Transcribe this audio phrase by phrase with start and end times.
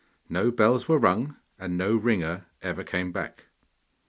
[0.29, 3.43] No bells were rung, and no ringer ever came back.